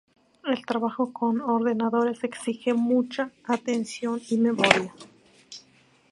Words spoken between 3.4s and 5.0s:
atención y memoria.